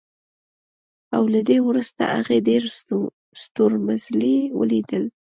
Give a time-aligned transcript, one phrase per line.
[1.15, 2.63] او له دې وروسته هغې ډېر
[3.43, 5.03] ستورمزلي ولیدل